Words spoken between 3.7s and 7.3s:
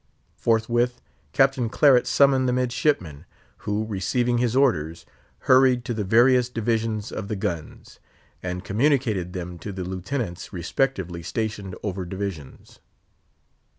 receiving his orders, hurried to the various divisions of